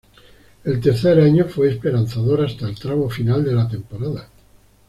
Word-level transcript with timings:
El 0.63 0.81
tercer 0.81 1.19
año 1.19 1.45
fue 1.45 1.69
esperanzador 1.69 2.41
hasta 2.43 2.67
el 2.67 2.73
tramo 2.73 3.07
final 3.07 3.43
de 3.43 3.53
la 3.53 3.67
temporada. 3.69 4.27